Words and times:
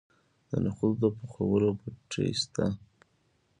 د 0.49 0.51
نخودو 0.63 0.97
د 1.01 1.05
پخولو 1.17 1.69
بټۍ 1.79 2.29
شته. 2.41 2.65